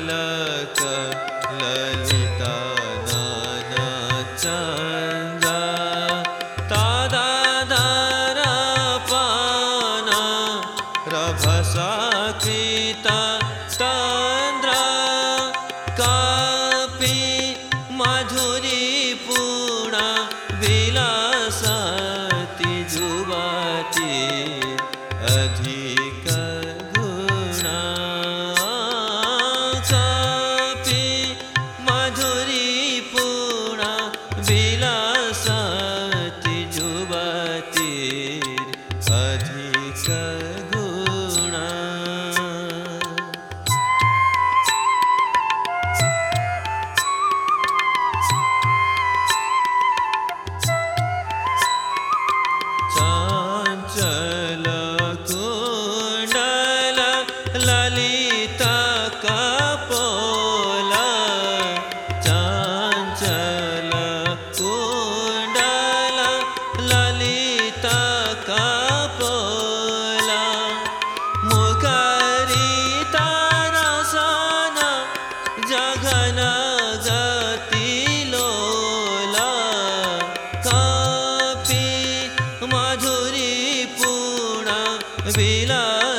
[0.00, 0.78] لك
[1.60, 1.87] لا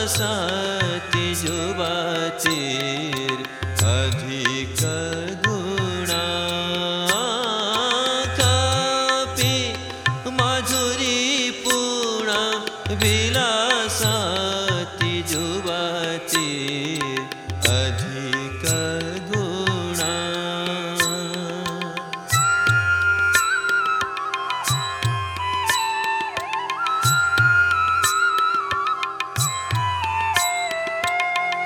[0.10, 3.09] विलासति जुवतिर्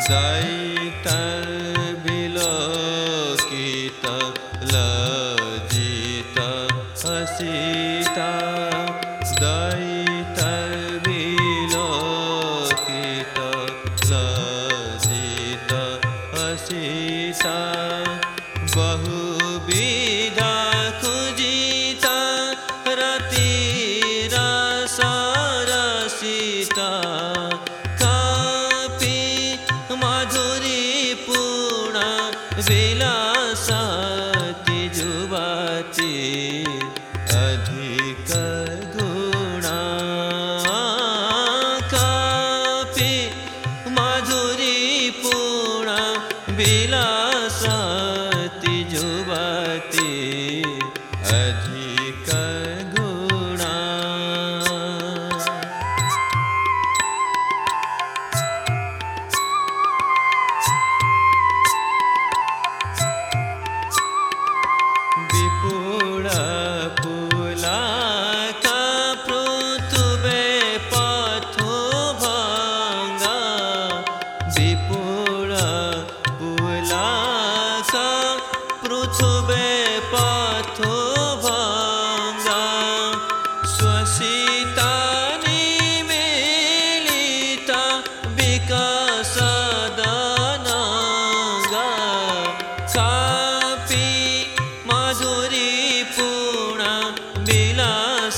[0.05, 0.72] ใจ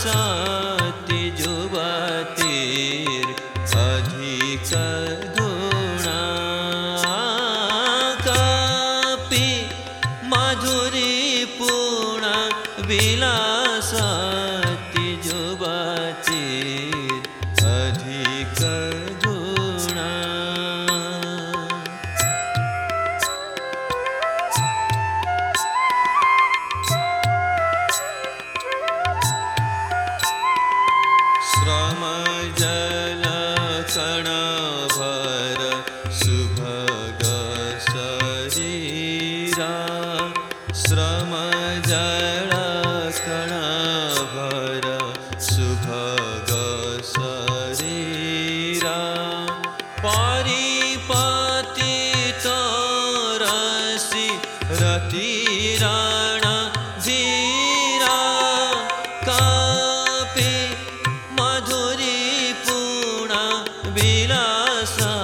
[0.05, 0.44] Asha
[64.85, 65.14] coração.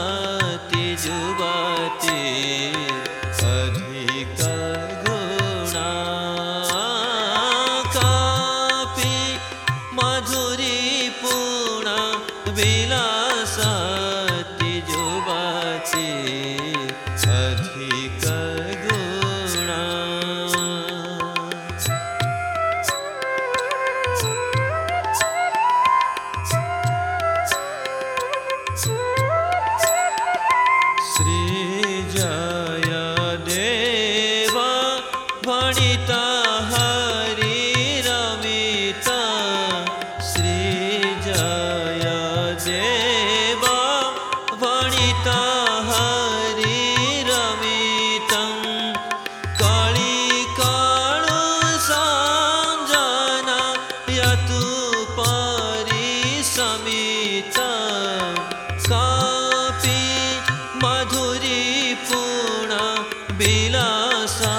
[64.27, 64.50] sun.